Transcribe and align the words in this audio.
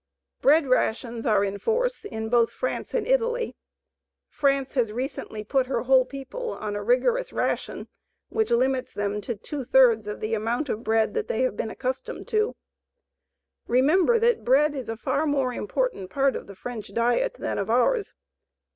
Bread 0.41 0.65
rations 0.65 1.27
are 1.27 1.43
in 1.45 1.59
force 1.59 2.05
in 2.05 2.29
both 2.29 2.49
France 2.51 2.95
and 2.95 3.05
Italy. 3.05 3.55
France 4.29 4.73
has 4.73 4.91
recently 4.91 5.43
put 5.43 5.67
her 5.67 5.83
whole 5.83 6.05
people 6.05 6.53
on 6.53 6.75
a 6.75 6.81
rigorous 6.81 7.31
ration 7.31 7.87
which 8.29 8.49
limits 8.49 8.95
them 8.95 9.21
to 9.21 9.35
two 9.35 9.63
thirds 9.63 10.07
of 10.07 10.19
the 10.19 10.33
amount 10.33 10.69
of 10.69 10.83
bread 10.83 11.13
that 11.13 11.27
they 11.27 11.43
have 11.43 11.55
been 11.55 11.69
accustomed 11.69 12.27
to. 12.29 12.55
Remember 13.67 14.17
that 14.17 14.43
bread 14.43 14.73
is 14.73 14.89
a 14.89 14.97
far 14.97 15.27
more 15.27 15.53
important 15.53 16.09
part 16.09 16.35
of 16.35 16.47
the 16.47 16.55
French 16.55 16.91
diet 16.95 17.35
than 17.35 17.59
of 17.59 17.69
ours. 17.69 18.15